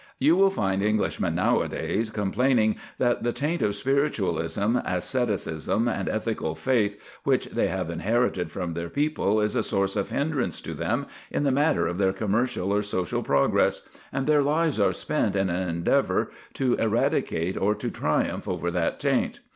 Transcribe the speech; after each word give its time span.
You 0.17 0.35
will 0.35 0.49
find 0.49 0.81
Englishmen 0.81 1.35
nowadays 1.35 2.09
complaining 2.09 2.77
that 2.97 3.21
the 3.21 3.31
taint 3.31 3.61
of 3.61 3.75
spiritualism, 3.75 4.77
asceticism, 4.83 5.87
and 5.87 6.09
ethical 6.09 6.55
faith 6.55 6.99
which 7.23 7.45
they 7.51 7.67
have 7.67 7.91
inherited 7.91 8.49
from 8.49 8.73
their 8.73 8.89
people 8.89 9.39
is 9.39 9.55
a 9.55 9.61
source 9.61 9.95
of 9.95 10.09
hindrance 10.09 10.59
to 10.61 10.73
them 10.73 11.05
in 11.29 11.43
the 11.43 11.51
matter 11.51 11.85
of 11.85 11.99
their 11.99 12.13
commercial 12.13 12.71
or 12.73 12.81
social 12.81 13.21
progress, 13.21 13.83
and 14.11 14.25
their 14.25 14.41
lives 14.41 14.79
are 14.79 14.91
spent 14.91 15.35
in 15.35 15.51
an 15.51 15.69
endeavour 15.69 16.31
to 16.53 16.73
eradicate 16.77 17.55
or 17.55 17.75
to 17.75 17.91
triumph 17.91 18.47
over 18.47 18.71
that 18.71 18.99
taint. 18.99 19.41